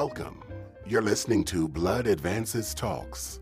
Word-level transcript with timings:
Welcome. 0.00 0.42
You're 0.86 1.00
listening 1.00 1.42
to 1.44 1.66
Blood 1.66 2.06
Advances 2.06 2.74
Talks. 2.74 3.40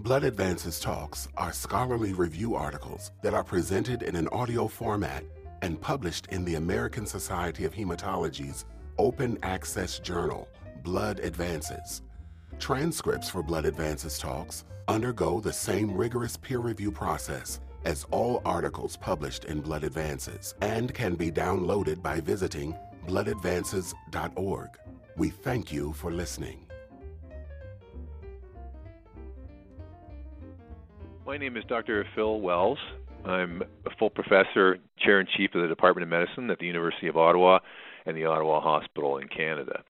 Blood 0.00 0.24
Advances 0.24 0.80
Talks 0.80 1.28
are 1.36 1.52
scholarly 1.52 2.12
review 2.12 2.56
articles 2.56 3.12
that 3.22 3.32
are 3.32 3.44
presented 3.44 4.02
in 4.02 4.16
an 4.16 4.26
audio 4.32 4.66
format 4.66 5.22
and 5.62 5.80
published 5.80 6.26
in 6.32 6.44
the 6.44 6.56
American 6.56 7.06
Society 7.06 7.64
of 7.64 7.72
Hematology's 7.72 8.64
open 8.98 9.38
access 9.44 10.00
journal, 10.00 10.48
Blood 10.82 11.20
Advances. 11.20 12.02
Transcripts 12.58 13.30
for 13.30 13.44
Blood 13.44 13.64
Advances 13.64 14.18
Talks 14.18 14.64
undergo 14.88 15.38
the 15.38 15.52
same 15.52 15.94
rigorous 15.96 16.36
peer 16.36 16.58
review 16.58 16.90
process 16.90 17.60
as 17.84 18.04
all 18.10 18.42
articles 18.44 18.96
published 18.96 19.44
in 19.44 19.60
Blood 19.60 19.84
Advances 19.84 20.56
and 20.60 20.92
can 20.92 21.14
be 21.14 21.30
downloaded 21.30 22.02
by 22.02 22.18
visiting 22.18 22.74
bloodadvances.org. 23.06 24.70
We 25.16 25.30
thank 25.30 25.72
you 25.72 25.92
for 25.92 26.10
listening. 26.10 26.66
My 31.24 31.36
name 31.36 31.56
is 31.56 31.62
Dr. 31.68 32.04
Phil 32.16 32.40
Wells. 32.40 32.78
I'm 33.24 33.62
a 33.86 33.90
full 33.96 34.10
professor, 34.10 34.78
chair 34.98 35.20
in 35.20 35.26
chief 35.36 35.54
of 35.54 35.62
the 35.62 35.68
Department 35.68 36.02
of 36.02 36.08
Medicine 36.08 36.50
at 36.50 36.58
the 36.58 36.66
University 36.66 37.06
of 37.06 37.16
Ottawa 37.16 37.60
and 38.06 38.16
the 38.16 38.24
Ottawa 38.24 38.60
Hospital 38.60 39.18
in 39.18 39.28
Canada. 39.28 39.84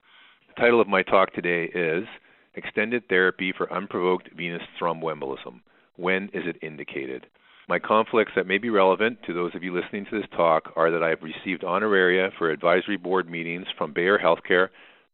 The 0.47 0.61
title 0.61 0.79
of 0.79 0.87
my 0.87 1.01
talk 1.01 1.33
today 1.33 1.65
is 1.73 2.05
Extended 2.53 3.09
Therapy 3.09 3.51
for 3.51 3.71
Unprovoked 3.73 4.29
Venous 4.37 4.61
Thromboembolism. 4.79 5.59
When 5.97 6.25
is 6.33 6.43
it 6.45 6.57
indicated? 6.61 7.25
My 7.67 7.79
conflicts 7.79 8.33
that 8.35 8.45
may 8.45 8.59
be 8.59 8.69
relevant 8.69 9.17
to 9.25 9.33
those 9.33 9.55
of 9.55 9.63
you 9.63 9.73
listening 9.73 10.05
to 10.05 10.19
this 10.19 10.29
talk 10.37 10.71
are 10.75 10.91
that 10.91 11.01
I 11.01 11.09
have 11.09 11.23
received 11.23 11.63
honoraria 11.63 12.29
for 12.37 12.51
advisory 12.51 12.97
board 12.97 13.27
meetings 13.27 13.65
from 13.75 13.91
Bayer 13.91 14.19
Healthcare, 14.19 14.69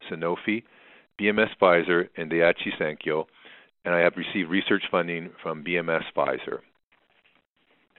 Sanofi, 0.09 0.63
BMS 1.19 1.49
Pfizer, 1.61 2.07
and 2.17 2.31
Daiichi 2.31 2.77
Sankyo, 2.79 3.25
and 3.85 3.93
I 3.93 3.99
have 3.99 4.17
received 4.17 4.49
research 4.49 4.83
funding 4.89 5.31
from 5.41 5.63
BMS 5.63 6.03
Pfizer. 6.15 6.59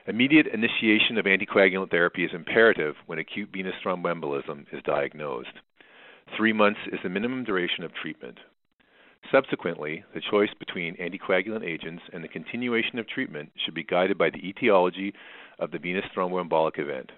Immediate 0.05 0.47
initiation 0.47 1.17
of 1.17 1.25
anticoagulant 1.25 1.89
therapy 1.89 2.25
is 2.25 2.31
imperative 2.33 2.95
when 3.05 3.19
acute 3.19 3.49
venous 3.53 3.75
thromboembolism 3.83 4.65
is 4.73 4.83
diagnosed. 4.83 5.53
Three 6.35 6.51
months 6.51 6.79
is 6.91 6.99
the 7.03 7.09
minimum 7.09 7.43
duration 7.45 7.83
of 7.83 7.93
treatment. 7.93 8.39
Subsequently, 9.31 10.03
the 10.13 10.21
choice 10.29 10.49
between 10.59 10.97
anticoagulant 10.97 11.63
agents 11.63 12.03
and 12.11 12.23
the 12.23 12.27
continuation 12.27 12.99
of 12.99 13.07
treatment 13.07 13.51
should 13.63 13.73
be 13.73 13.83
guided 13.83 14.17
by 14.17 14.29
the 14.29 14.45
etiology 14.45 15.13
of 15.59 15.71
the 15.71 15.79
venous 15.79 16.05
thromboembolic 16.13 16.77
event. 16.79 17.11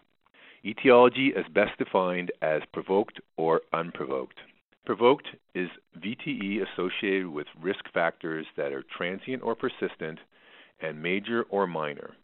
Etiology 0.64 1.28
is 1.36 1.46
best 1.54 1.78
defined 1.80 2.32
as 2.42 2.62
provoked 2.72 3.20
or 3.38 3.62
unprovoked. 3.74 4.40
Provoked 4.86 5.28
is 5.56 5.70
VTE 5.98 6.62
associated 6.62 7.28
with 7.28 7.48
risk 7.60 7.92
factors 7.92 8.46
that 8.56 8.72
are 8.72 8.84
transient 8.96 9.42
or 9.42 9.56
persistent 9.56 10.20
and 10.80 11.02
major 11.02 11.44
or 11.50 11.66
minor. 11.66 12.16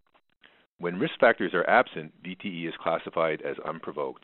When 0.78 1.00
risk 1.00 1.20
factors 1.20 1.56
are 1.56 1.68
absent, 1.68 2.14
VTE 2.24 2.68
is 2.68 2.76
classified 2.80 3.42
as 3.42 3.58
unprovoked. 3.66 4.24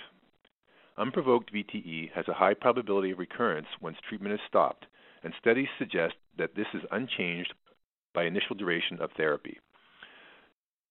Unprovoked 1.00 1.52
VTE 1.52 2.12
has 2.14 2.28
a 2.28 2.34
high 2.34 2.54
probability 2.54 3.10
of 3.12 3.18
recurrence 3.18 3.68
once 3.82 3.98
treatment 4.08 4.36
is 4.36 4.40
stopped, 4.48 4.86
and 5.24 5.34
studies 5.40 5.68
suggest 5.80 6.14
that 6.38 6.56
this 6.56 6.68
is 6.76 6.82
unchanged 6.92 7.54
by 8.14 8.24
initial 8.24 8.56
duration 8.56 9.02
of 9.02 9.12
therapy. 9.18 9.58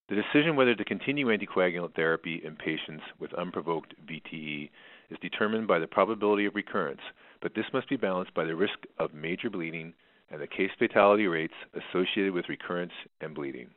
The 0.09 0.15
decision 0.15 0.55
whether 0.55 0.75
to 0.75 0.85
continue 0.85 1.27
anticoagulant 1.27 1.95
therapy 1.95 2.41
in 2.43 2.55
patients 2.55 3.03
with 3.19 3.33
unprovoked 3.33 3.93
VTE 4.05 4.69
is 5.09 5.17
determined 5.21 5.67
by 5.67 5.79
the 5.79 5.87
probability 5.87 6.45
of 6.45 6.55
recurrence, 6.55 7.01
but 7.47 7.55
this 7.55 7.71
must 7.71 7.87
be 7.87 7.95
balanced 7.95 8.33
by 8.33 8.43
the 8.43 8.57
risk 8.57 8.77
of 8.99 9.13
major 9.13 9.49
bleeding 9.49 9.93
and 10.29 10.41
the 10.41 10.47
case 10.47 10.69
fatality 10.77 11.27
rates 11.27 11.53
associated 11.73 12.33
with 12.33 12.49
recurrence 12.49 12.91
and 13.21 13.33
bleeding. 13.33 13.69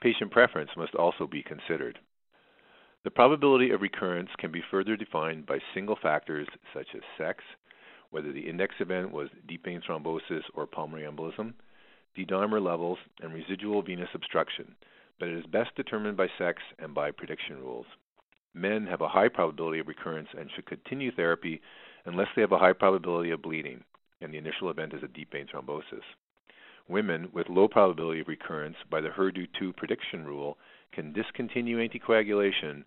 Patient 0.00 0.30
preference 0.30 0.70
must 0.76 0.94
also 0.94 1.26
be 1.26 1.42
considered. 1.42 1.98
The 3.02 3.10
probability 3.10 3.72
of 3.72 3.80
recurrence 3.80 4.28
can 4.38 4.52
be 4.52 4.62
further 4.70 4.94
defined 4.94 5.44
by 5.44 5.58
single 5.74 5.98
factors 6.00 6.46
such 6.72 6.86
as 6.94 7.00
sex, 7.18 7.42
whether 8.10 8.32
the 8.32 8.48
index 8.48 8.76
event 8.78 9.10
was 9.10 9.28
deep 9.48 9.64
vein 9.64 9.82
thrombosis 9.84 10.44
or 10.54 10.68
pulmonary 10.68 11.10
embolism, 11.10 11.54
D-dimer 12.14 12.64
levels, 12.64 12.98
and 13.20 13.34
residual 13.34 13.82
venous 13.82 14.10
obstruction, 14.14 14.76
but 15.18 15.26
it 15.26 15.36
is 15.36 15.46
best 15.46 15.74
determined 15.74 16.16
by 16.16 16.28
sex 16.38 16.62
and 16.78 16.94
by 16.94 17.10
prediction 17.10 17.58
rules. 17.58 17.86
Men 18.54 18.86
have 18.86 19.00
a 19.00 19.08
high 19.08 19.28
probability 19.28 19.78
of 19.78 19.88
recurrence 19.88 20.28
and 20.38 20.50
should 20.54 20.66
continue 20.66 21.10
therapy 21.10 21.60
unless 22.04 22.28
they 22.34 22.42
have 22.42 22.52
a 22.52 22.58
high 22.58 22.72
probability 22.72 23.30
of 23.30 23.42
bleeding 23.42 23.82
and 24.22 24.32
the 24.32 24.38
initial 24.38 24.70
event 24.70 24.94
is 24.94 25.02
a 25.02 25.08
deep 25.08 25.32
vein 25.32 25.46
thrombosis. 25.52 26.02
Women 26.88 27.28
with 27.32 27.48
low 27.48 27.68
probability 27.68 28.20
of 28.20 28.28
recurrence 28.28 28.76
by 28.90 29.00
the 29.00 29.08
HERDOO2 29.08 29.76
prediction 29.76 30.24
rule 30.24 30.58
can 30.92 31.12
discontinue 31.12 31.78
anticoagulation, 31.78 32.84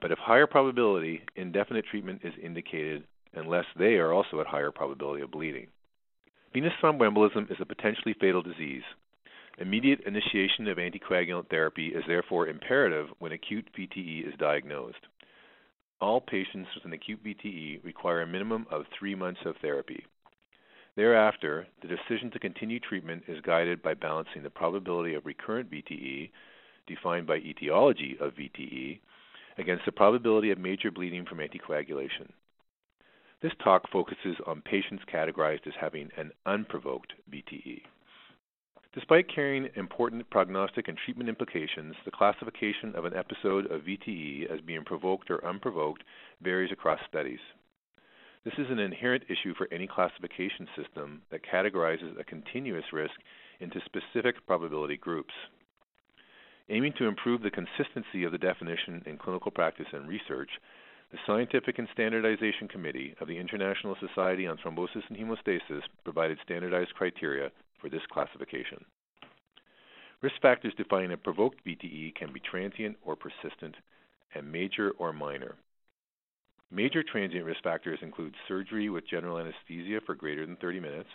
but 0.00 0.10
if 0.10 0.18
higher 0.18 0.46
probability, 0.46 1.22
indefinite 1.36 1.84
treatment 1.90 2.20
is 2.24 2.32
indicated 2.42 3.04
unless 3.34 3.64
they 3.78 3.94
are 3.94 4.12
also 4.12 4.40
at 4.40 4.46
higher 4.46 4.70
probability 4.70 5.22
of 5.22 5.30
bleeding. 5.30 5.66
Venous 6.52 6.72
thromboembolism 6.82 7.50
is 7.50 7.56
a 7.60 7.66
potentially 7.66 8.14
fatal 8.20 8.42
disease. 8.42 8.82
Immediate 9.58 10.00
initiation 10.00 10.66
of 10.66 10.78
anticoagulant 10.78 11.48
therapy 11.48 11.88
is 11.88 12.02
therefore 12.08 12.48
imperative 12.48 13.06
when 13.20 13.30
acute 13.30 13.68
VTE 13.78 14.26
is 14.26 14.34
diagnosed. 14.38 15.06
All 16.00 16.20
patients 16.20 16.68
with 16.74 16.84
an 16.84 16.92
acute 16.92 17.22
VTE 17.24 17.84
require 17.84 18.22
a 18.22 18.26
minimum 18.26 18.66
of 18.70 18.84
three 18.98 19.14
months 19.14 19.40
of 19.46 19.56
therapy. 19.62 20.04
Thereafter, 20.96 21.68
the 21.82 21.88
decision 21.88 22.32
to 22.32 22.40
continue 22.40 22.80
treatment 22.80 23.24
is 23.28 23.40
guided 23.42 23.80
by 23.80 23.94
balancing 23.94 24.42
the 24.42 24.50
probability 24.50 25.14
of 25.14 25.24
recurrent 25.24 25.70
VTE, 25.70 26.30
defined 26.88 27.26
by 27.26 27.36
etiology 27.36 28.16
of 28.20 28.34
VTE, 28.34 28.98
against 29.58 29.84
the 29.84 29.92
probability 29.92 30.50
of 30.50 30.58
major 30.58 30.90
bleeding 30.90 31.24
from 31.24 31.38
anticoagulation. 31.38 32.30
This 33.40 33.52
talk 33.62 33.88
focuses 33.90 34.36
on 34.46 34.62
patients 34.62 35.04
categorized 35.12 35.66
as 35.66 35.74
having 35.80 36.10
an 36.16 36.32
unprovoked 36.44 37.12
VTE. 37.30 37.82
Despite 38.94 39.28
carrying 39.34 39.70
important 39.74 40.30
prognostic 40.30 40.86
and 40.86 40.96
treatment 40.96 41.28
implications, 41.28 41.96
the 42.04 42.12
classification 42.12 42.94
of 42.94 43.04
an 43.04 43.16
episode 43.16 43.66
of 43.66 43.82
VTE 43.82 44.48
as 44.48 44.60
being 44.60 44.84
provoked 44.84 45.32
or 45.32 45.44
unprovoked 45.44 46.04
varies 46.40 46.70
across 46.70 47.00
studies. 47.08 47.40
This 48.44 48.54
is 48.56 48.70
an 48.70 48.78
inherent 48.78 49.24
issue 49.28 49.52
for 49.58 49.66
any 49.72 49.88
classification 49.88 50.68
system 50.76 51.22
that 51.32 51.42
categorizes 51.42 52.18
a 52.20 52.22
continuous 52.22 52.84
risk 52.92 53.14
into 53.58 53.80
specific 53.84 54.46
probability 54.46 54.96
groups. 54.96 55.34
Aiming 56.68 56.92
to 56.98 57.08
improve 57.08 57.42
the 57.42 57.50
consistency 57.50 58.22
of 58.22 58.30
the 58.30 58.38
definition 58.38 59.02
in 59.06 59.18
clinical 59.18 59.50
practice 59.50 59.88
and 59.92 60.08
research, 60.08 60.50
the 61.10 61.18
Scientific 61.26 61.80
and 61.80 61.88
Standardization 61.92 62.68
Committee 62.68 63.16
of 63.20 63.26
the 63.26 63.38
International 63.38 63.96
Society 63.98 64.46
on 64.46 64.56
Thrombosis 64.58 65.02
and 65.08 65.18
Hemostasis 65.18 65.82
provided 66.04 66.38
standardized 66.44 66.94
criteria 66.94 67.50
for 67.84 67.90
this 67.90 68.06
classification. 68.10 68.82
Risk 70.22 70.36
factors 70.40 70.72
defining 70.78 71.12
a 71.12 71.18
provoked 71.18 71.60
VTE 71.66 72.14
can 72.14 72.32
be 72.32 72.40
transient 72.40 72.96
or 73.04 73.14
persistent, 73.14 73.74
and 74.34 74.50
major 74.50 74.92
or 74.98 75.12
minor. 75.12 75.56
Major 76.70 77.02
transient 77.02 77.44
risk 77.44 77.62
factors 77.62 77.98
include 78.00 78.34
surgery 78.48 78.88
with 78.88 79.06
general 79.06 79.38
anesthesia 79.38 80.00
for 80.06 80.14
greater 80.14 80.46
than 80.46 80.56
30 80.56 80.80
minutes, 80.80 81.10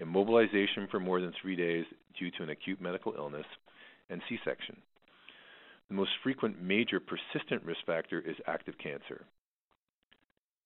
immobilization 0.00 0.90
for 0.90 0.98
more 0.98 1.20
than 1.20 1.34
three 1.42 1.54
days 1.54 1.84
due 2.18 2.30
to 2.30 2.44
an 2.44 2.48
acute 2.48 2.80
medical 2.80 3.14
illness, 3.14 3.46
and 4.08 4.22
C 4.26 4.38
section. 4.42 4.78
The 5.88 5.96
most 5.96 6.12
frequent 6.22 6.62
major 6.62 6.98
persistent 6.98 7.62
risk 7.62 7.80
factor 7.84 8.20
is 8.20 8.36
active 8.46 8.74
cancer. 8.82 9.26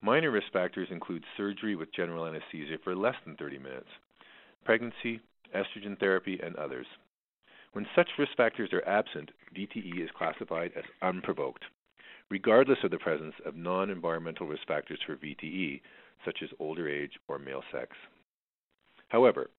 Minor 0.00 0.30
risk 0.30 0.46
factors 0.52 0.88
include 0.92 1.24
surgery 1.36 1.74
with 1.74 1.92
general 1.92 2.24
anesthesia 2.24 2.76
for 2.84 2.94
less 2.94 3.16
than 3.26 3.36
30 3.36 3.58
minutes, 3.58 3.88
pregnancy, 4.64 5.20
estrogen 5.54 5.98
therapy, 5.98 6.40
and 6.42 6.56
others. 6.56 6.86
When 7.72 7.86
such 7.94 8.08
risk 8.18 8.36
factors 8.36 8.72
are 8.72 8.86
absent, 8.86 9.30
VTE 9.56 10.02
is 10.02 10.10
classified 10.16 10.72
as 10.76 10.84
unprovoked, 11.02 11.64
regardless 12.30 12.78
of 12.84 12.90
the 12.90 12.98
presence 12.98 13.34
of 13.44 13.56
non 13.56 13.90
environmental 13.90 14.46
risk 14.46 14.66
factors 14.66 15.00
for 15.04 15.16
VTE, 15.16 15.80
such 16.24 16.38
as 16.42 16.50
older 16.58 16.88
age 16.88 17.12
or 17.28 17.38
male 17.38 17.64
sex. 17.72 17.96
However, 19.08 19.50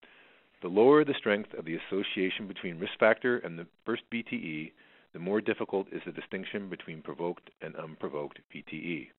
the 0.62 0.68
lower 0.70 1.04
the 1.04 1.14
strength 1.14 1.54
of 1.54 1.66
the 1.66 1.76
association 1.76 2.48
between 2.48 2.80
risk 2.80 2.98
factor 3.00 3.38
and 3.40 3.60
the 3.60 3.68
first 3.86 4.04
VTE, 4.12 4.72
the 5.14 5.20
more 5.20 5.42
difficult 5.42 5.88
is 5.92 6.02
the 6.06 6.12
distinction 6.12 6.70
between 6.70 7.02
provoked 7.02 7.50
and 7.62 7.76
unprovoked 7.76 8.40
VTE. 8.54 9.10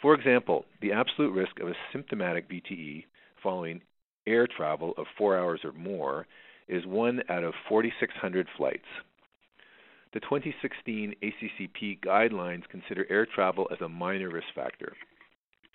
For 0.00 0.14
example, 0.14 0.64
the 0.80 0.92
absolute 0.92 1.32
risk 1.32 1.60
of 1.60 1.68
a 1.68 1.76
symptomatic 1.92 2.48
VTE 2.48 3.04
following 3.42 3.80
air 4.26 4.46
travel 4.46 4.94
of 4.96 5.06
four 5.16 5.38
hours 5.38 5.60
or 5.64 5.72
more 5.72 6.26
is 6.68 6.86
one 6.86 7.22
out 7.28 7.44
of 7.44 7.54
4,600 7.68 8.46
flights. 8.56 8.86
The 10.12 10.20
2016 10.20 11.14
ACCP 11.22 12.00
guidelines 12.00 12.68
consider 12.68 13.06
air 13.08 13.26
travel 13.26 13.68
as 13.72 13.80
a 13.80 13.88
minor 13.88 14.30
risk 14.30 14.48
factor. 14.54 14.92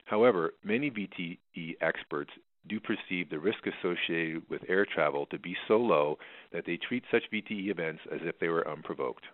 However, 0.05 0.53
many 0.63 0.91
VTE 0.91 1.75
experts 1.81 2.31
do 2.67 2.79
perceive 2.79 3.29
the 3.29 3.39
risk 3.39 3.59
associated 3.65 4.43
with 4.49 4.61
air 4.69 4.85
travel 4.85 5.25
to 5.27 5.39
be 5.39 5.55
so 5.67 5.77
low 5.77 6.17
that 6.51 6.65
they 6.65 6.77
treat 6.77 7.03
such 7.11 7.23
VTE 7.31 7.69
events 7.69 8.01
as 8.11 8.19
if 8.23 8.37
they 8.39 8.49
were 8.49 8.67
unprovoked. 8.69 9.25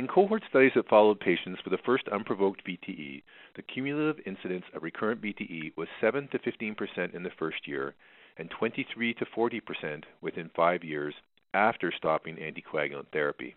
In 0.00 0.08
cohort 0.08 0.42
studies 0.48 0.72
that 0.76 0.88
followed 0.88 1.20
patients 1.20 1.60
with 1.62 1.72
the 1.72 1.84
first 1.84 2.08
unprovoked 2.08 2.64
VTE, 2.66 3.22
the 3.54 3.60
cumulative 3.60 4.24
incidence 4.24 4.64
of 4.72 4.82
recurrent 4.82 5.20
VTE 5.20 5.76
was 5.76 5.88
7 6.00 6.26
to 6.28 6.38
15% 6.38 7.14
in 7.14 7.22
the 7.22 7.30
first 7.38 7.68
year 7.68 7.94
and 8.38 8.48
23 8.48 9.12
to 9.12 9.26
40% 9.26 10.04
within 10.22 10.48
5 10.56 10.84
years 10.84 11.14
after 11.52 11.92
stopping 11.92 12.36
anticoagulant 12.36 13.08
therapy. 13.12 13.54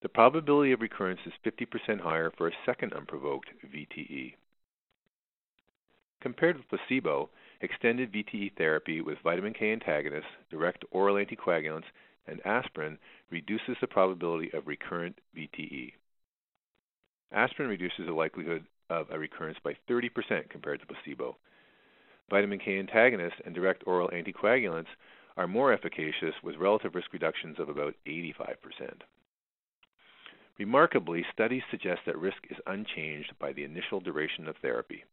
The 0.00 0.08
probability 0.08 0.72
of 0.72 0.80
recurrence 0.80 1.20
is 1.26 1.34
50% 1.44 2.00
higher 2.00 2.32
for 2.38 2.48
a 2.48 2.56
second 2.64 2.94
unprovoked 2.94 3.50
VTE. 3.70 4.32
Compared 6.22 6.56
with 6.56 6.70
placebo, 6.70 7.28
extended 7.60 8.10
VTE 8.14 8.56
therapy 8.56 9.02
with 9.02 9.18
vitamin 9.22 9.52
K 9.52 9.72
antagonists, 9.72 10.24
direct 10.50 10.86
oral 10.90 11.16
anticoagulants, 11.16 11.84
and 12.28 12.44
aspirin 12.46 12.98
reduces 13.30 13.76
the 13.80 13.86
probability 13.86 14.50
of 14.52 14.66
recurrent 14.66 15.18
VTE. 15.36 15.92
Aspirin 17.32 17.68
reduces 17.68 18.06
the 18.06 18.12
likelihood 18.12 18.64
of 18.90 19.06
a 19.10 19.18
recurrence 19.18 19.58
by 19.62 19.76
30% 19.88 20.48
compared 20.48 20.80
to 20.80 20.86
placebo. 20.86 21.36
Vitamin 22.30 22.58
K 22.58 22.78
antagonists 22.78 23.40
and 23.44 23.54
direct 23.54 23.82
oral 23.86 24.08
anticoagulants 24.08 24.88
are 25.36 25.46
more 25.46 25.72
efficacious 25.72 26.34
with 26.42 26.56
relative 26.56 26.94
risk 26.94 27.12
reductions 27.12 27.58
of 27.58 27.68
about 27.68 27.94
85%. 28.06 28.56
Remarkably, 30.58 31.24
studies 31.32 31.62
suggest 31.70 32.00
that 32.06 32.18
risk 32.18 32.38
is 32.50 32.56
unchanged 32.66 33.32
by 33.38 33.52
the 33.52 33.62
initial 33.62 34.00
duration 34.00 34.48
of 34.48 34.56
therapy. 34.56 35.04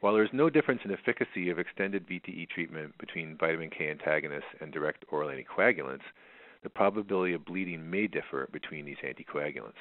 While 0.00 0.14
there 0.14 0.24
is 0.24 0.32
no 0.32 0.50
difference 0.50 0.82
in 0.84 0.92
efficacy 0.92 1.48
of 1.48 1.58
extended 1.58 2.06
VTE 2.06 2.48
treatment 2.50 2.96
between 2.98 3.36
vitamin 3.38 3.70
K 3.70 3.88
antagonists 3.90 4.54
and 4.60 4.72
direct 4.72 5.04
oral 5.08 5.30
anticoagulants, 5.30 6.04
the 6.62 6.68
probability 6.68 7.32
of 7.32 7.44
bleeding 7.44 7.90
may 7.90 8.06
differ 8.06 8.48
between 8.52 8.84
these 8.84 8.96
anticoagulants. 9.02 9.80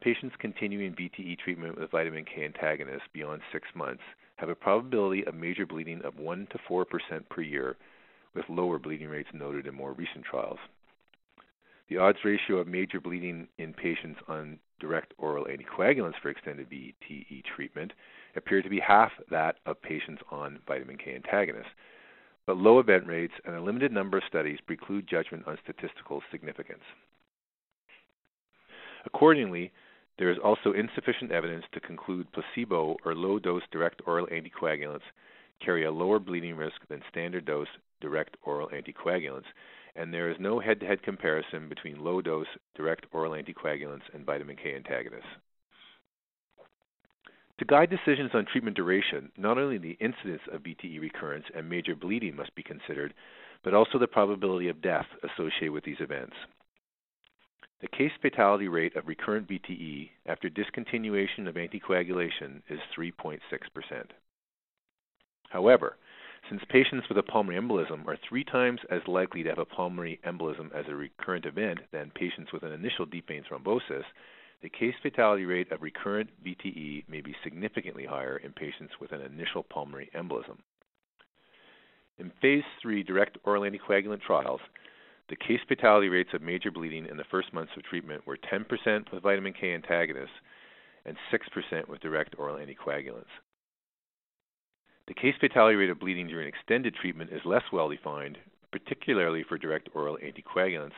Patients 0.00 0.36
continuing 0.38 0.94
VTE 0.94 1.38
treatment 1.38 1.78
with 1.78 1.90
vitamin 1.90 2.24
K 2.24 2.44
antagonists 2.44 3.08
beyond 3.12 3.42
six 3.52 3.68
months 3.74 4.02
have 4.36 4.48
a 4.48 4.54
probability 4.54 5.24
of 5.26 5.34
major 5.34 5.66
bleeding 5.66 6.00
of 6.02 6.18
1 6.18 6.48
to 6.50 6.58
4% 6.58 6.84
per 7.28 7.40
year, 7.40 7.76
with 8.34 8.48
lower 8.48 8.78
bleeding 8.78 9.08
rates 9.08 9.28
noted 9.32 9.66
in 9.66 9.74
more 9.74 9.92
recent 9.92 10.24
trials. 10.24 10.58
The 11.88 11.98
odds 11.98 12.18
ratio 12.24 12.56
of 12.56 12.66
major 12.66 13.00
bleeding 13.00 13.48
in 13.58 13.74
patients 13.74 14.20
on 14.26 14.58
direct 14.80 15.12
oral 15.18 15.46
anticoagulants 15.46 16.18
for 16.20 16.30
extended 16.30 16.70
VTE 16.70 17.44
treatment 17.44 17.92
appear 18.36 18.62
to 18.62 18.68
be 18.68 18.80
half 18.80 19.12
that 19.30 19.56
of 19.66 19.80
patients 19.82 20.22
on 20.30 20.58
vitamin 20.66 20.96
K 20.96 21.14
antagonists, 21.14 21.72
but 22.46 22.56
low 22.56 22.78
event 22.78 23.06
rates 23.06 23.34
and 23.44 23.54
a 23.54 23.60
limited 23.60 23.92
number 23.92 24.18
of 24.18 24.24
studies 24.28 24.58
preclude 24.66 25.06
judgment 25.08 25.46
on 25.46 25.58
statistical 25.62 26.22
significance. 26.30 26.82
Accordingly, 29.04 29.72
there 30.18 30.30
is 30.30 30.38
also 30.44 30.72
insufficient 30.72 31.32
evidence 31.32 31.64
to 31.72 31.80
conclude 31.80 32.26
placebo 32.32 32.96
or 33.04 33.14
low 33.14 33.38
dose 33.38 33.62
direct 33.70 34.02
oral 34.06 34.26
anticoagulants 34.26 35.00
carry 35.64 35.84
a 35.84 35.92
lower 35.92 36.18
bleeding 36.18 36.56
risk 36.56 36.76
than 36.88 37.02
standard 37.08 37.44
dose 37.44 37.68
direct 38.00 38.36
oral 38.44 38.68
anticoagulants 38.68 39.46
and 39.94 40.12
there 40.12 40.30
is 40.30 40.36
no 40.40 40.58
head-to-head 40.58 41.02
comparison 41.02 41.68
between 41.68 42.02
low-dose 42.02 42.46
direct 42.74 43.06
oral 43.12 43.32
anticoagulants 43.32 44.02
and 44.14 44.24
vitamin 44.24 44.56
K 44.56 44.74
antagonists. 44.74 45.26
To 47.62 47.66
guide 47.66 47.90
decisions 47.90 48.32
on 48.34 48.44
treatment 48.44 48.74
duration, 48.74 49.30
not 49.36 49.56
only 49.56 49.78
the 49.78 49.96
incidence 50.00 50.42
of 50.50 50.64
VTE 50.64 51.00
recurrence 51.00 51.44
and 51.54 51.70
major 51.70 51.94
bleeding 51.94 52.34
must 52.34 52.52
be 52.56 52.62
considered, 52.64 53.14
but 53.62 53.72
also 53.72 54.00
the 54.00 54.08
probability 54.08 54.68
of 54.68 54.82
death 54.82 55.06
associated 55.22 55.70
with 55.70 55.84
these 55.84 56.00
events. 56.00 56.34
The 57.80 57.86
case 57.86 58.10
fatality 58.20 58.66
rate 58.66 58.96
of 58.96 59.06
recurrent 59.06 59.46
VTE 59.46 60.10
after 60.26 60.50
discontinuation 60.50 61.46
of 61.46 61.54
anticoagulation 61.54 62.62
is 62.68 62.80
3.6%. 62.98 63.38
However, 65.50 65.98
since 66.50 66.62
patients 66.68 67.08
with 67.08 67.18
a 67.18 67.22
pulmonary 67.22 67.62
embolism 67.62 68.08
are 68.08 68.18
three 68.28 68.42
times 68.42 68.80
as 68.90 69.02
likely 69.06 69.44
to 69.44 69.50
have 69.50 69.60
a 69.60 69.64
pulmonary 69.64 70.18
embolism 70.26 70.74
as 70.74 70.86
a 70.88 70.96
recurrent 70.96 71.46
event 71.46 71.78
than 71.92 72.10
patients 72.16 72.52
with 72.52 72.64
an 72.64 72.72
initial 72.72 73.06
deep 73.06 73.28
vein 73.28 73.44
thrombosis, 73.48 74.02
the 74.62 74.68
case 74.68 74.94
fatality 75.02 75.44
rate 75.44 75.72
of 75.72 75.82
recurrent 75.82 76.30
VTE 76.44 77.08
may 77.08 77.20
be 77.20 77.34
significantly 77.42 78.06
higher 78.06 78.36
in 78.36 78.52
patients 78.52 78.94
with 79.00 79.12
an 79.12 79.20
initial 79.20 79.64
pulmonary 79.64 80.08
embolism. 80.14 80.58
In 82.18 82.30
phase 82.40 82.62
3 82.80 83.02
direct 83.02 83.38
oral 83.44 83.64
anticoagulant 83.64 84.20
trials, 84.20 84.60
the 85.28 85.36
case 85.36 85.60
fatality 85.66 86.08
rates 86.08 86.30
of 86.32 86.42
major 86.42 86.70
bleeding 86.70 87.06
in 87.06 87.16
the 87.16 87.24
first 87.30 87.52
months 87.52 87.72
of 87.76 87.82
treatment 87.82 88.26
were 88.26 88.36
10% 88.36 89.12
with 89.12 89.22
vitamin 89.22 89.52
K 89.52 89.74
antagonists 89.74 90.30
and 91.04 91.16
6% 91.32 91.88
with 91.88 92.00
direct 92.00 92.36
oral 92.38 92.56
anticoagulants. 92.56 93.24
The 95.08 95.14
case 95.14 95.34
fatality 95.40 95.74
rate 95.74 95.90
of 95.90 95.98
bleeding 95.98 96.28
during 96.28 96.46
extended 96.46 96.94
treatment 96.94 97.32
is 97.32 97.40
less 97.44 97.64
well 97.72 97.88
defined, 97.88 98.38
particularly 98.70 99.42
for 99.42 99.58
direct 99.58 99.88
oral 99.94 100.18
anticoagulants, 100.22 100.92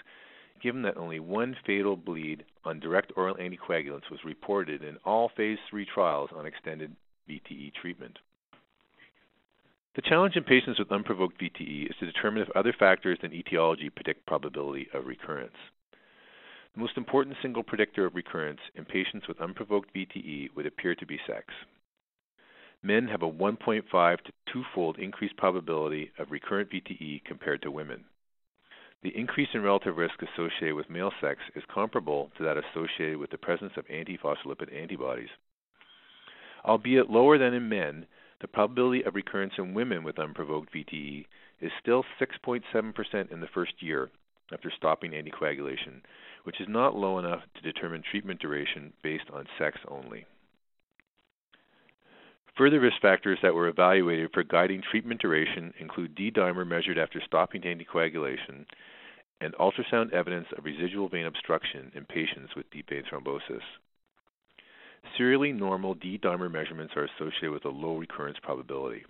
given 0.62 0.82
that 0.82 0.96
only 0.96 1.20
one 1.20 1.56
fatal 1.66 1.96
bleed 1.96 2.44
on 2.64 2.80
direct 2.80 3.12
oral 3.16 3.36
anticoagulants 3.36 4.10
was 4.10 4.24
reported 4.24 4.82
in 4.82 4.96
all 5.04 5.30
phase 5.36 5.58
3 5.70 5.86
trials 5.86 6.30
on 6.34 6.46
extended 6.46 6.94
VTE 7.28 7.72
treatment. 7.74 8.18
The 9.96 10.02
challenge 10.02 10.36
in 10.36 10.44
patients 10.44 10.78
with 10.78 10.90
unprovoked 10.90 11.40
VTE 11.40 11.90
is 11.90 11.96
to 12.00 12.06
determine 12.06 12.42
if 12.42 12.50
other 12.56 12.74
factors 12.78 13.18
than 13.22 13.32
etiology 13.32 13.90
predict 13.90 14.26
probability 14.26 14.88
of 14.92 15.06
recurrence. 15.06 15.54
The 16.74 16.80
most 16.80 16.96
important 16.96 17.36
single 17.40 17.62
predictor 17.62 18.04
of 18.04 18.14
recurrence 18.14 18.60
in 18.74 18.84
patients 18.84 19.28
with 19.28 19.40
unprovoked 19.40 19.94
VTE 19.94 20.48
would 20.56 20.66
appear 20.66 20.94
to 20.96 21.06
be 21.06 21.20
sex 21.26 21.46
men 22.84 23.08
have 23.08 23.22
a 23.22 23.30
1.5 23.30 24.18
to 24.20 24.32
2-fold 24.54 24.98
increased 24.98 25.36
probability 25.36 26.12
of 26.18 26.30
recurrent 26.30 26.70
VTE 26.70 27.24
compared 27.24 27.62
to 27.62 27.70
women. 27.70 28.04
The 29.04 29.14
increase 29.14 29.50
in 29.52 29.62
relative 29.62 29.98
risk 29.98 30.14
associated 30.22 30.76
with 30.76 30.88
male 30.88 31.12
sex 31.20 31.38
is 31.54 31.62
comparable 31.72 32.30
to 32.38 32.42
that 32.42 32.56
associated 32.56 33.18
with 33.18 33.30
the 33.30 33.36
presence 33.36 33.74
of 33.76 33.86
antiphospholipid 33.88 34.74
antibodies. 34.74 35.28
Albeit 36.64 37.10
lower 37.10 37.36
than 37.36 37.52
in 37.52 37.68
men, 37.68 38.06
the 38.40 38.48
probability 38.48 39.02
of 39.04 39.14
recurrence 39.14 39.52
in 39.58 39.74
women 39.74 40.04
with 40.04 40.18
unprovoked 40.18 40.72
VTE 40.72 41.26
is 41.60 41.70
still 41.82 42.02
6.7% 42.18 43.30
in 43.30 43.40
the 43.40 43.46
first 43.52 43.74
year 43.80 44.10
after 44.50 44.72
stopping 44.74 45.10
anticoagulation, 45.10 46.00
which 46.44 46.58
is 46.58 46.66
not 46.66 46.96
low 46.96 47.18
enough 47.18 47.42
to 47.56 47.72
determine 47.72 48.02
treatment 48.10 48.40
duration 48.40 48.90
based 49.02 49.28
on 49.30 49.44
sex 49.58 49.78
only. 49.86 50.24
Further 52.56 52.80
risk 52.80 53.02
factors 53.02 53.38
that 53.42 53.54
were 53.54 53.68
evaluated 53.68 54.30
for 54.32 54.44
guiding 54.44 54.80
treatment 54.90 55.20
duration 55.20 55.74
include 55.78 56.14
D 56.14 56.30
dimer 56.30 56.66
measured 56.66 56.98
after 56.98 57.20
stopping 57.20 57.62
anticoagulation 57.62 58.64
and 59.44 59.54
ultrasound 59.54 60.12
evidence 60.12 60.46
of 60.56 60.64
residual 60.64 61.08
vein 61.08 61.26
obstruction 61.26 61.92
in 61.94 62.04
patients 62.06 62.56
with 62.56 62.70
deep 62.70 62.88
vein 62.88 63.02
thrombosis. 63.10 63.60
Serially 65.18 65.52
normal 65.52 65.94
D 65.94 66.18
dimer 66.18 66.50
measurements 66.50 66.94
are 66.96 67.04
associated 67.04 67.50
with 67.50 67.66
a 67.66 67.68
low 67.68 67.96
recurrence 67.96 68.38
probability. 68.42 69.04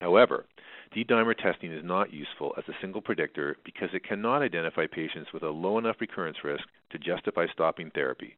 However, 0.00 0.46
D 0.92 1.04
dimer 1.04 1.36
testing 1.36 1.72
is 1.72 1.84
not 1.84 2.12
useful 2.12 2.52
as 2.58 2.64
a 2.68 2.76
single 2.80 3.00
predictor 3.00 3.56
because 3.64 3.90
it 3.94 4.04
cannot 4.04 4.42
identify 4.42 4.86
patients 4.86 5.32
with 5.32 5.44
a 5.44 5.48
low 5.48 5.78
enough 5.78 5.96
recurrence 6.00 6.38
risk 6.42 6.64
to 6.90 6.98
justify 6.98 7.46
stopping 7.52 7.90
therapy, 7.94 8.36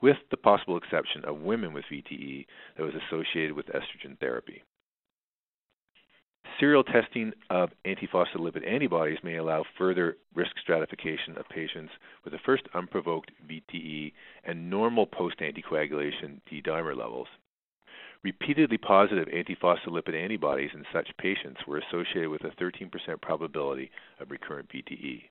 with 0.00 0.16
the 0.30 0.38
possible 0.38 0.78
exception 0.78 1.26
of 1.26 1.42
women 1.42 1.74
with 1.74 1.84
VTE 1.92 2.46
that 2.76 2.84
was 2.84 2.94
associated 2.94 3.52
with 3.52 3.66
estrogen 3.66 4.18
therapy. 4.18 4.62
Serial 6.60 6.84
testing 6.84 7.32
of 7.50 7.70
antiphospholipid 7.84 8.66
antibodies 8.66 9.18
may 9.24 9.36
allow 9.36 9.64
further 9.76 10.16
risk 10.34 10.52
stratification 10.60 11.36
of 11.36 11.48
patients 11.48 11.92
with 12.24 12.32
a 12.32 12.38
first 12.46 12.62
unprovoked 12.74 13.32
VTE 13.48 14.12
and 14.44 14.70
normal 14.70 15.04
post 15.04 15.40
anticoagulation 15.40 16.40
D 16.48 16.62
dimer 16.62 16.96
levels. 16.96 17.26
Repeatedly 18.22 18.78
positive 18.78 19.26
antiphospholipid 19.28 20.14
antibodies 20.14 20.70
in 20.74 20.86
such 20.92 21.10
patients 21.18 21.60
were 21.66 21.78
associated 21.78 22.28
with 22.30 22.44
a 22.44 22.50
13% 22.50 22.88
probability 23.20 23.90
of 24.20 24.30
recurrent 24.30 24.68
VTE. 24.68 25.24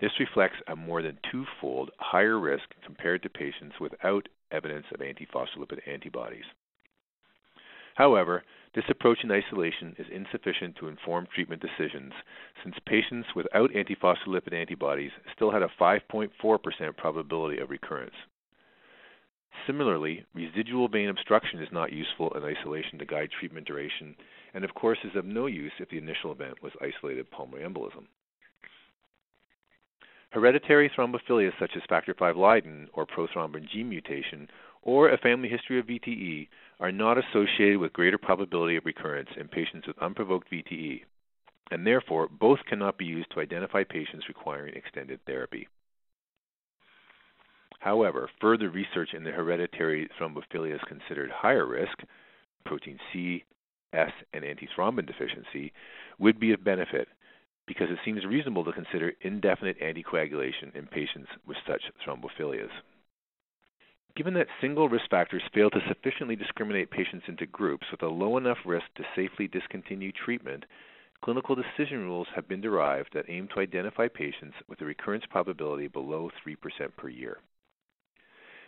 This 0.00 0.18
reflects 0.20 0.56
a 0.68 0.76
more 0.76 1.02
than 1.02 1.18
twofold 1.30 1.90
higher 1.98 2.38
risk 2.38 2.64
compared 2.84 3.22
to 3.24 3.28
patients 3.28 3.80
without 3.80 4.28
evidence 4.52 4.86
of 4.92 5.00
antiphospholipid 5.00 5.80
antibodies. 5.86 6.44
However, 7.94 8.42
this 8.74 8.88
approach 8.88 9.22
in 9.22 9.30
isolation 9.30 9.94
is 9.98 10.06
insufficient 10.10 10.76
to 10.76 10.88
inform 10.88 11.26
treatment 11.26 11.60
decisions 11.60 12.12
since 12.62 12.74
patients 12.86 13.28
without 13.34 13.70
antiphospholipid 13.72 14.54
antibodies 14.54 15.12
still 15.34 15.50
had 15.50 15.62
a 15.62 15.68
5.4% 15.80 16.96
probability 16.96 17.58
of 17.58 17.70
recurrence. 17.70 18.14
Similarly, 19.66 20.24
residual 20.34 20.88
vein 20.88 21.10
obstruction 21.10 21.60
is 21.60 21.70
not 21.70 21.92
useful 21.92 22.30
in 22.30 22.42
isolation 22.42 22.98
to 22.98 23.04
guide 23.04 23.30
treatment 23.30 23.66
duration, 23.66 24.16
and 24.54 24.64
of 24.64 24.74
course 24.74 24.98
is 25.04 25.14
of 25.14 25.26
no 25.26 25.46
use 25.46 25.72
if 25.78 25.90
the 25.90 25.98
initial 25.98 26.32
event 26.32 26.62
was 26.62 26.72
isolated 26.80 27.30
pulmonary 27.30 27.68
embolism. 27.68 28.06
Hereditary 30.30 30.88
thrombophilia 30.88 31.52
such 31.58 31.76
as 31.76 31.82
factor 31.90 32.14
V 32.14 32.32
Leiden 32.32 32.88
or 32.94 33.04
prothrombin 33.04 33.68
gene 33.68 33.90
mutation 33.90 34.48
or 34.82 35.10
a 35.10 35.18
family 35.18 35.48
history 35.48 35.78
of 35.78 35.86
VTE 35.86 36.48
are 36.80 36.92
not 36.92 37.16
associated 37.18 37.78
with 37.78 37.92
greater 37.92 38.18
probability 38.18 38.76
of 38.76 38.84
recurrence 38.84 39.30
in 39.36 39.48
patients 39.48 39.86
with 39.86 39.98
unprovoked 39.98 40.50
VTE, 40.50 41.02
and 41.70 41.86
therefore 41.86 42.28
both 42.28 42.58
cannot 42.68 42.98
be 42.98 43.04
used 43.04 43.30
to 43.32 43.40
identify 43.40 43.84
patients 43.84 44.28
requiring 44.28 44.74
extended 44.74 45.20
therapy. 45.24 45.68
However, 47.78 48.28
further 48.40 48.70
research 48.70 49.10
in 49.12 49.24
the 49.24 49.32
hereditary 49.32 50.08
thrombophilias 50.18 50.86
considered 50.86 51.30
higher 51.30 51.66
risk, 51.66 51.98
protein 52.64 52.98
C, 53.12 53.44
S, 53.92 54.12
and 54.32 54.44
antithrombin 54.44 55.06
deficiency, 55.06 55.72
would 56.18 56.38
be 56.38 56.52
of 56.52 56.64
benefit 56.64 57.08
because 57.66 57.88
it 57.90 57.98
seems 58.04 58.24
reasonable 58.24 58.64
to 58.64 58.72
consider 58.72 59.12
indefinite 59.20 59.80
anticoagulation 59.80 60.74
in 60.74 60.86
patients 60.86 61.28
with 61.46 61.56
such 61.66 61.82
thrombophilias. 62.06 62.70
Given 64.14 64.34
that 64.34 64.48
single 64.60 64.90
risk 64.90 65.08
factors 65.08 65.42
fail 65.54 65.70
to 65.70 65.80
sufficiently 65.88 66.36
discriminate 66.36 66.90
patients 66.90 67.24
into 67.28 67.46
groups 67.46 67.86
with 67.90 68.02
a 68.02 68.08
low 68.08 68.36
enough 68.36 68.58
risk 68.66 68.84
to 68.96 69.04
safely 69.16 69.48
discontinue 69.48 70.12
treatment, 70.12 70.66
clinical 71.22 71.54
decision 71.54 72.00
rules 72.00 72.28
have 72.34 72.46
been 72.46 72.60
derived 72.60 73.14
that 73.14 73.24
aim 73.28 73.48
to 73.48 73.60
identify 73.60 74.08
patients 74.08 74.56
with 74.68 74.82
a 74.82 74.84
recurrence 74.84 75.24
probability 75.30 75.88
below 75.88 76.30
3% 76.46 76.56
per 76.96 77.08
year. 77.08 77.38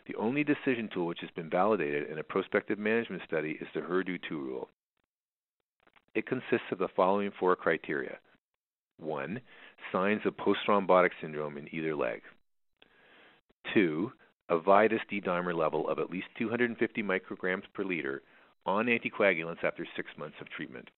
The 0.07 0.17
only 0.17 0.45
decision 0.45 0.89
tool 0.93 1.07
which 1.07 1.21
has 1.21 1.31
been 1.31 1.51
validated 1.51 2.11
in 2.11 2.19
a 2.19 2.23
prospective 2.23 2.79
management 2.79 3.23
study 3.27 3.59
is 3.61 3.69
the 3.75 3.81
HERDOO2 3.81 4.31
rule. 4.31 4.69
It 6.15 6.27
consists 6.27 6.71
of 6.71 6.79
the 6.79 6.89
following 6.95 7.33
four 7.39 7.57
criteria 7.57 8.19
1. 8.99 9.41
Signs 9.93 10.21
of 10.25 10.37
post-thrombotic 10.37 11.11
syndrome 11.21 11.59
in 11.59 11.75
either 11.75 11.95
leg. 11.95 12.23
2. 13.75 14.13
A 14.51 14.59
VIDAS 14.59 15.01
D 15.09 15.21
dimer 15.21 15.55
level 15.55 15.89
of 15.89 15.99
at 15.99 16.11
least 16.11 16.27
250 16.39 17.03
micrograms 17.03 17.65
per 17.73 17.83
liter 17.83 18.23
on 18.67 18.87
anticoagulants 18.87 19.65
after 19.65 19.87
six 19.97 20.11
months 20.19 20.37
of 20.41 20.51
treatment. 20.51 20.91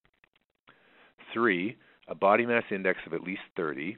3. 1.33 1.77
A 2.09 2.15
body 2.15 2.47
mass 2.47 2.65
index 2.71 3.01
of 3.07 3.13
at 3.13 3.23
least 3.23 3.43
30. 3.57 3.97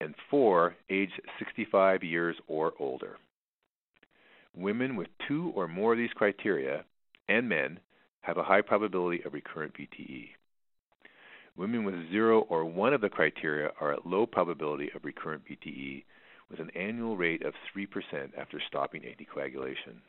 And 0.00 0.14
4. 0.30 0.76
Age 0.90 1.10
65 1.38 2.04
years 2.04 2.36
or 2.46 2.72
older. 2.78 3.16
Women 4.54 4.96
with 4.96 5.08
two 5.26 5.52
or 5.54 5.68
more 5.68 5.92
of 5.92 5.98
these 5.98 6.12
criteria, 6.14 6.84
and 7.28 7.48
men, 7.48 7.80
have 8.22 8.38
a 8.38 8.42
high 8.42 8.62
probability 8.62 9.22
of 9.24 9.34
recurrent 9.34 9.74
VTE. 9.74 10.30
Women 11.56 11.84
with 11.84 12.10
zero 12.10 12.40
or 12.42 12.64
one 12.64 12.92
of 12.92 13.00
the 13.00 13.08
criteria 13.08 13.70
are 13.80 13.92
at 13.92 14.06
low 14.06 14.26
probability 14.26 14.90
of 14.94 15.04
recurrent 15.04 15.42
VTE 15.44 16.04
with 16.50 16.60
an 16.60 16.70
annual 16.70 17.16
rate 17.16 17.42
of 17.42 17.54
3% 17.76 17.86
after 18.36 18.60
stopping 18.66 19.02
anticoagulation. 19.02 20.00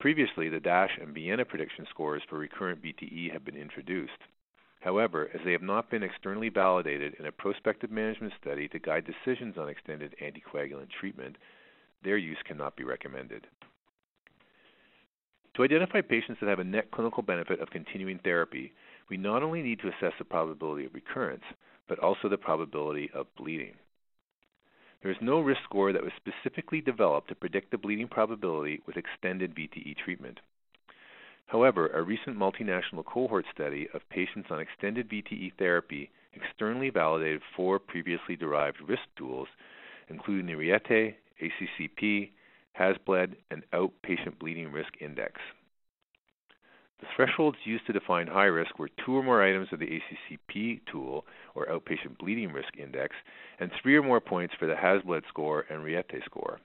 Previously, 0.00 0.48
the 0.48 0.60
DASH 0.60 0.98
and 1.00 1.14
Vienna 1.14 1.44
prediction 1.44 1.86
scores 1.90 2.22
for 2.28 2.38
recurrent 2.38 2.82
VTE 2.82 3.32
have 3.32 3.44
been 3.44 3.56
introduced. 3.56 4.12
However, 4.80 5.30
as 5.32 5.40
they 5.44 5.52
have 5.52 5.62
not 5.62 5.90
been 5.90 6.02
externally 6.02 6.50
validated 6.50 7.14
in 7.18 7.24
a 7.24 7.32
prospective 7.32 7.90
management 7.90 8.34
study 8.40 8.68
to 8.68 8.78
guide 8.78 9.06
decisions 9.06 9.56
on 9.56 9.68
extended 9.68 10.14
anticoagulant 10.22 10.90
treatment, 10.90 11.36
their 12.02 12.18
use 12.18 12.36
cannot 12.46 12.76
be 12.76 12.84
recommended. 12.84 13.46
To 15.54 15.62
identify 15.62 16.00
patients 16.02 16.38
that 16.40 16.50
have 16.50 16.58
a 16.58 16.64
net 16.64 16.90
clinical 16.90 17.22
benefit 17.22 17.60
of 17.60 17.70
continuing 17.70 18.18
therapy, 18.18 18.74
we 19.08 19.16
not 19.16 19.42
only 19.42 19.62
need 19.62 19.80
to 19.80 19.88
assess 19.88 20.12
the 20.18 20.24
probability 20.24 20.84
of 20.84 20.94
recurrence, 20.94 21.44
but 21.88 21.98
also 21.98 22.28
the 22.28 22.36
probability 22.36 23.08
of 23.14 23.26
bleeding. 23.36 23.74
There 25.04 25.12
is 25.12 25.20
no 25.20 25.40
risk 25.40 25.60
score 25.64 25.92
that 25.92 26.02
was 26.02 26.14
specifically 26.16 26.80
developed 26.80 27.28
to 27.28 27.34
predict 27.34 27.70
the 27.70 27.76
bleeding 27.76 28.08
probability 28.08 28.80
with 28.86 28.96
extended 28.96 29.54
VTE 29.54 29.98
treatment. 29.98 30.40
However, 31.46 31.88
a 31.88 32.00
recent 32.00 32.38
multinational 32.38 33.04
cohort 33.04 33.44
study 33.52 33.86
of 33.92 34.08
patients 34.08 34.48
on 34.50 34.60
extended 34.60 35.10
VTE 35.10 35.52
therapy 35.58 36.10
externally 36.32 36.88
validated 36.88 37.42
four 37.54 37.78
previously 37.78 38.34
derived 38.34 38.80
risk 38.80 39.02
tools, 39.14 39.48
including 40.08 40.46
the 40.46 40.54
RIETE, 40.54 41.16
ACCP, 41.42 42.30
HAS-BLED, 42.72 43.36
and 43.50 43.62
Outpatient 43.74 44.38
Bleeding 44.38 44.72
Risk 44.72 44.94
Index. 45.00 45.38
The 47.00 47.06
thresholds 47.16 47.58
used 47.64 47.86
to 47.86 47.92
define 47.92 48.28
high 48.28 48.44
risk 48.44 48.78
were 48.78 48.88
two 48.88 49.16
or 49.16 49.22
more 49.22 49.42
items 49.42 49.72
of 49.72 49.80
the 49.80 50.00
ACCP 50.00 50.80
tool, 50.86 51.26
or 51.54 51.66
Outpatient 51.66 52.18
Bleeding 52.18 52.52
Risk 52.52 52.76
Index, 52.76 53.16
and 53.58 53.72
three 53.72 53.96
or 53.96 54.02
more 54.02 54.20
points 54.20 54.54
for 54.54 54.66
the 54.66 54.76
HAS-BLED 54.76 55.24
score 55.28 55.66
and 55.68 55.84
RIETE 55.84 56.22
score. 56.24 56.60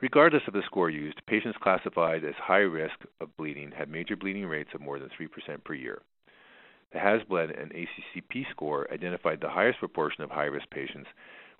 Regardless 0.00 0.42
of 0.46 0.52
the 0.52 0.62
score 0.62 0.90
used, 0.90 1.24
patients 1.26 1.56
classified 1.62 2.24
as 2.24 2.34
high 2.34 2.58
risk 2.58 2.98
of 3.20 3.34
bleeding 3.36 3.70
had 3.70 3.88
major 3.88 4.16
bleeding 4.16 4.46
rates 4.46 4.74
of 4.74 4.80
more 4.80 4.98
than 4.98 5.08
3% 5.10 5.64
per 5.64 5.72
year. 5.74 6.02
The 6.92 6.98
HAS-BLED 6.98 7.50
and 7.50 7.72
ACCP 7.72 8.50
score 8.50 8.90
identified 8.92 9.40
the 9.40 9.48
highest 9.48 9.78
proportion 9.78 10.22
of 10.22 10.30
high 10.30 10.44
risk 10.44 10.68
patients 10.70 11.08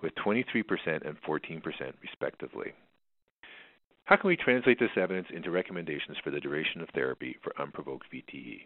with 0.01 0.13
23% 0.15 1.07
and 1.07 1.19
14% 1.21 1.93
respectively. 2.01 2.73
How 4.07 4.15
can 4.15 4.29
we 4.29 4.37
translate 4.37 4.79
this 4.79 4.95
evidence 4.95 5.27
into 5.35 5.51
recommendations 5.51 6.15
for 6.23 6.31
the 6.31 6.39
duration 6.39 6.79
of 6.79 6.87
therapy 6.95 7.35
for 7.43 7.51
unprovoked 7.61 8.05
VTE? 8.09 8.61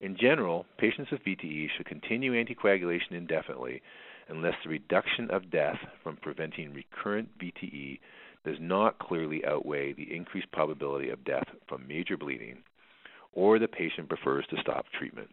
In 0.00 0.16
general, 0.16 0.66
patients 0.76 1.12
with 1.12 1.22
VTE 1.24 1.68
should 1.76 1.86
continue 1.86 2.32
anticoagulation 2.32 3.12
indefinitely 3.12 3.80
unless 4.28 4.56
the 4.64 4.70
reduction 4.70 5.30
of 5.30 5.52
death 5.52 5.78
from 6.02 6.16
preventing 6.16 6.74
recurrent 6.74 7.28
VTE 7.38 8.00
does 8.44 8.56
not 8.58 8.98
clearly 8.98 9.44
outweigh 9.44 9.92
the 9.92 10.12
increased 10.12 10.50
probability 10.50 11.10
of 11.10 11.24
death 11.24 11.46
from 11.68 11.86
major 11.86 12.16
bleeding 12.16 12.58
or 13.32 13.60
the 13.60 13.68
patient 13.68 14.08
prefers 14.08 14.44
to 14.50 14.60
stop 14.60 14.86
treatment. 14.98 15.30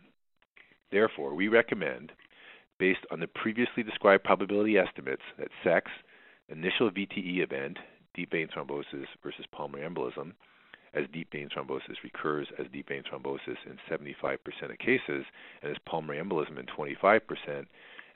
Therefore, 0.91 1.33
we 1.33 1.47
recommend 1.47 2.11
based 2.77 3.03
on 3.09 3.19
the 3.19 3.25
previously 3.25 3.81
described 3.81 4.25
probability 4.25 4.77
estimates 4.77 5.23
that 5.39 5.49
sex, 5.63 5.89
initial 6.49 6.91
VTE 6.91 7.39
event, 7.41 7.79
deep 8.17 8.31
vein 8.31 8.49
thrombosis 8.53 9.05
versus 9.23 9.45
pulmonary 9.53 9.89
embolism, 9.89 10.33
as 10.93 11.05
deep 11.13 11.31
vein 11.31 11.47
thrombosis 11.55 12.03
recurs 12.03 12.47
as 12.59 12.65
deep 12.73 12.89
vein 12.89 13.03
thrombosis 13.09 13.57
in 13.65 13.77
75% 13.89 14.37
of 14.71 14.77
cases 14.79 15.23
and 15.61 15.71
as 15.71 15.77
pulmonary 15.85 16.21
embolism 16.21 16.59
in 16.59 16.65
25%, 16.65 17.65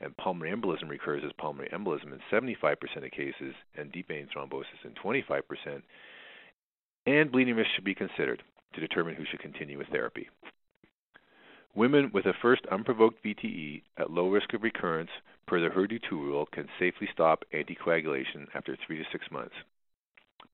and 0.00 0.16
pulmonary 0.16 0.54
embolism 0.54 0.88
recurs 0.88 1.22
as 1.24 1.32
pulmonary 1.38 1.70
embolism 1.70 2.12
in 2.12 2.20
75% 2.30 2.74
of 3.04 3.10
cases 3.12 3.54
and 3.76 3.92
deep 3.92 4.08
vein 4.08 4.28
thrombosis 4.36 4.84
in 4.84 4.90
25%, 5.02 5.42
and 7.06 7.32
bleeding 7.32 7.54
risk 7.54 7.70
should 7.74 7.84
be 7.84 7.94
considered 7.94 8.42
to 8.74 8.80
determine 8.80 9.14
who 9.14 9.24
should 9.30 9.40
continue 9.40 9.78
with 9.78 9.88
therapy. 9.88 10.28
Women 11.74 12.10
with 12.12 12.26
a 12.26 12.34
first 12.42 12.62
unprovoked 12.70 13.24
VTE 13.24 13.82
at 13.96 14.10
low 14.10 14.28
risk 14.28 14.52
of 14.52 14.62
recurrence 14.62 15.10
per 15.46 15.60
the 15.60 15.68
HERDOO2 15.68 16.10
rule 16.10 16.46
can 16.52 16.68
safely 16.78 17.08
stop 17.12 17.44
anticoagulation 17.54 18.46
after 18.54 18.76
3 18.86 18.98
to 18.98 19.04
6 19.10 19.30
months. 19.30 19.54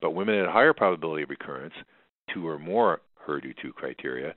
But 0.01 0.13
women 0.13 0.37
at 0.37 0.49
a 0.49 0.53
higher 0.53 0.73
probability 0.73 1.25
of 1.25 1.31
recurrence, 1.31 1.75
2 2.33 2.47
or 2.47 2.59
more 2.59 3.01
HERDOO2 3.27 3.75
criteria, 3.75 4.35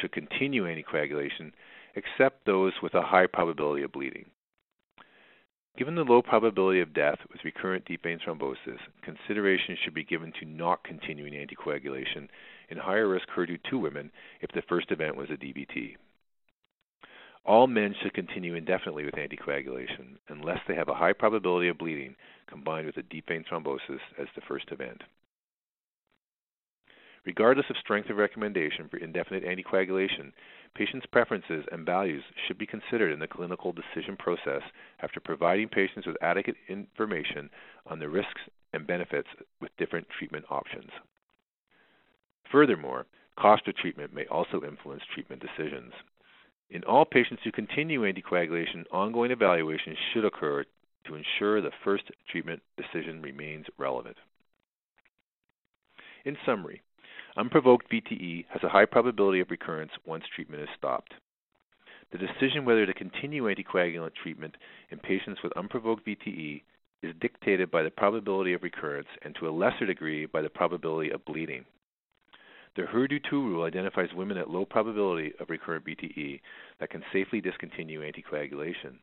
should 0.00 0.12
continue 0.12 0.64
anticoagulation 0.64 1.52
except 1.94 2.44
those 2.44 2.72
with 2.82 2.94
a 2.94 3.02
high 3.02 3.26
probability 3.26 3.82
of 3.82 3.92
bleeding. 3.92 4.26
Given 5.76 5.94
the 5.94 6.04
low 6.04 6.22
probability 6.22 6.80
of 6.80 6.92
death 6.92 7.18
with 7.30 7.44
recurrent 7.44 7.84
deep 7.84 8.02
vein 8.02 8.18
thrombosis, 8.18 8.80
consideration 9.02 9.76
should 9.76 9.94
be 9.94 10.02
given 10.02 10.32
to 10.40 10.44
not 10.44 10.82
continuing 10.82 11.34
anticoagulation 11.34 12.28
in 12.68 12.78
higher 12.78 13.06
risk 13.06 13.28
HERDOO2 13.28 13.80
women 13.80 14.10
if 14.40 14.50
the 14.50 14.62
first 14.62 14.90
event 14.90 15.16
was 15.16 15.30
a 15.30 15.36
DVT. 15.36 15.96
All 17.48 17.66
men 17.66 17.94
should 18.02 18.12
continue 18.12 18.56
indefinitely 18.56 19.06
with 19.06 19.14
anticoagulation 19.14 20.18
unless 20.28 20.58
they 20.68 20.74
have 20.74 20.90
a 20.90 20.94
high 20.94 21.14
probability 21.14 21.68
of 21.68 21.78
bleeding 21.78 22.14
combined 22.46 22.84
with 22.84 22.98
a 22.98 23.02
deep 23.02 23.26
vein 23.26 23.42
thrombosis 23.50 24.00
as 24.18 24.28
the 24.34 24.42
first 24.46 24.66
event. 24.70 25.02
Regardless 27.24 27.64
of 27.70 27.78
strength 27.78 28.10
of 28.10 28.18
recommendation 28.18 28.86
for 28.90 28.98
indefinite 28.98 29.44
anticoagulation, 29.44 30.32
patients' 30.74 31.06
preferences 31.10 31.64
and 31.72 31.86
values 31.86 32.22
should 32.46 32.58
be 32.58 32.66
considered 32.66 33.14
in 33.14 33.18
the 33.18 33.26
clinical 33.26 33.72
decision 33.72 34.14
process 34.18 34.62
after 35.00 35.18
providing 35.18 35.70
patients 35.70 36.06
with 36.06 36.22
adequate 36.22 36.56
information 36.68 37.48
on 37.86 37.98
the 37.98 38.10
risks 38.10 38.42
and 38.74 38.86
benefits 38.86 39.28
with 39.62 39.74
different 39.78 40.06
treatment 40.18 40.44
options. 40.50 40.90
Furthermore, 42.52 43.06
cost 43.38 43.66
of 43.68 43.76
treatment 43.76 44.12
may 44.12 44.26
also 44.26 44.62
influence 44.62 45.02
treatment 45.14 45.40
decisions. 45.40 45.94
In 46.70 46.84
all 46.84 47.04
patients 47.04 47.42
who 47.44 47.52
continue 47.52 48.02
anticoagulation, 48.02 48.84
ongoing 48.92 49.30
evaluation 49.30 49.96
should 50.12 50.24
occur 50.24 50.64
to 51.06 51.14
ensure 51.14 51.60
the 51.60 51.70
first 51.82 52.04
treatment 52.30 52.62
decision 52.76 53.22
remains 53.22 53.66
relevant. 53.78 54.16
In 56.24 56.36
summary, 56.44 56.82
unprovoked 57.36 57.90
VTE 57.90 58.46
has 58.50 58.62
a 58.62 58.68
high 58.68 58.84
probability 58.84 59.40
of 59.40 59.50
recurrence 59.50 59.92
once 60.04 60.24
treatment 60.34 60.62
is 60.62 60.68
stopped. 60.76 61.14
The 62.12 62.18
decision 62.18 62.64
whether 62.64 62.84
to 62.84 62.92
continue 62.92 63.44
anticoagulant 63.44 64.14
treatment 64.14 64.56
in 64.90 64.98
patients 64.98 65.42
with 65.42 65.56
unprovoked 65.56 66.06
VTE 66.06 66.62
is 67.02 67.14
dictated 67.20 67.70
by 67.70 67.82
the 67.82 67.90
probability 67.90 68.52
of 68.52 68.62
recurrence 68.62 69.08
and 69.22 69.34
to 69.36 69.48
a 69.48 69.50
lesser 69.50 69.86
degree 69.86 70.26
by 70.26 70.42
the 70.42 70.50
probability 70.50 71.10
of 71.10 71.24
bleeding. 71.24 71.64
The 72.78 72.84
HERDOO2 72.84 73.32
rule 73.32 73.64
identifies 73.64 74.14
women 74.14 74.38
at 74.38 74.50
low 74.50 74.64
probability 74.64 75.32
of 75.40 75.50
recurrent 75.50 75.84
VTE 75.84 76.40
that 76.78 76.90
can 76.90 77.02
safely 77.12 77.40
discontinue 77.40 78.02
anticoagulation. 78.02 78.98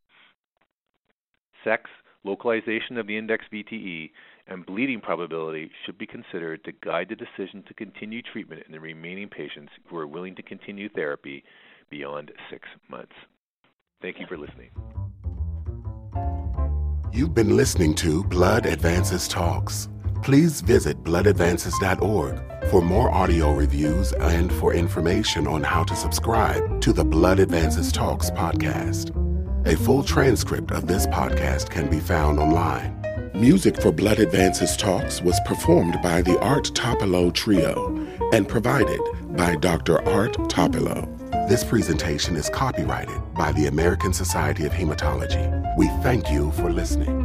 Sex, 1.62 1.90
localization 2.24 2.98
of 2.98 3.06
the 3.06 3.18
index 3.18 3.44
VTE, 3.54 4.12
and 4.48 4.66
bleeding 4.66 5.02
probability 5.02 5.70
should 5.86 5.98
be 5.98 6.08
considered 6.08 6.64
to 6.64 6.72
guide 6.86 7.10
the 7.10 7.18
decision 7.18 7.66
to 7.68 7.74
continue 7.74 8.22
treatment 8.22 8.64
in 8.66 8.72
the 8.72 8.80
remaining 8.80 9.28
patients 9.28 9.74
who 9.90 9.98
are 9.98 10.08
willing 10.08 10.36
to 10.36 10.42
continue 10.42 10.88
therapy 10.88 11.44
beyond 11.90 12.32
six 12.50 12.70
months. 12.90 13.12
Thank 14.02 14.22
you 14.22 14.26
for 14.26 14.38
listening. 14.38 14.70
You've 17.12 17.34
been 17.34 17.58
listening 17.58 17.94
to 17.96 18.24
Blood 18.24 18.66
Advances 18.66 19.28
Talks. 19.28 19.90
Please 20.24 20.62
visit 20.62 21.04
bloodadvances.org 21.04 22.70
for 22.70 22.82
more 22.82 23.12
audio 23.12 23.54
reviews 23.54 24.12
and 24.14 24.52
for 24.54 24.74
information 24.74 25.48
on 25.48 25.64
how 25.64 25.84
to 25.84 25.96
subscribe 25.96 26.82
to 26.82 26.94
the 26.94 27.06
Blood 27.06 27.40
Advances 27.40 27.92
Talks 27.92 28.32
podcast. 28.32 29.12
A 29.68 29.76
full 29.76 30.04
transcript 30.04 30.72
of 30.72 30.88
this 30.88 31.08
podcast 31.08 31.70
can 31.70 31.90
be 31.90 32.00
found 32.00 32.40
online. 32.40 33.02
Music 33.34 33.80
for 33.82 33.92
Blood 33.92 34.20
Advances 34.20 34.78
Talks 34.78 35.22
was 35.22 35.40
performed 35.46 36.02
by 36.02 36.22
the 36.22 36.40
Art 36.40 36.72
Topolo 36.74 37.34
Trio 37.34 37.96
and 38.32 38.48
provided 38.48 39.02
by 39.36 39.56
Dr. 39.58 40.02
Art 40.08 40.34
Topolo. 40.50 41.12
This 41.50 41.64
presentation 41.64 42.36
is 42.36 42.50
copyrighted 42.50 43.22
by 43.34 43.52
the 43.52 43.68
American 43.68 44.14
Society 44.14 44.66
of 44.66 44.72
Hematology. 44.72 45.78
We 45.78 45.88
thank 46.02 46.32
you 46.32 46.52
for 46.54 46.72
listening. 46.72 47.25